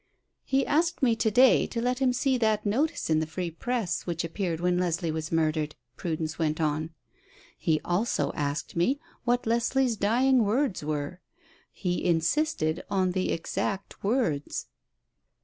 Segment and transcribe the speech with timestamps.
[0.43, 4.23] "He asked me yesterday to let him see that notice in the Free Press which
[4.23, 6.89] appeared when Leslie was murdered," Prudence went on.
[7.55, 11.21] "He also asked me what Leslie's dying words were.
[11.71, 14.65] He insisted on the exact words."